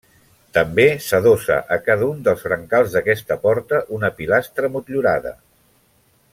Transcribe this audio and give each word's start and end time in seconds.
També 0.57 0.85
s'adossa 1.07 1.57
a 1.75 1.77
cada 1.89 2.07
un 2.13 2.23
dels 2.29 2.41
brancals 2.47 2.97
d'aquesta 2.97 3.39
porta, 3.45 3.85
una 3.99 4.13
pilastra 4.23 4.73
motllurada. 4.79 5.39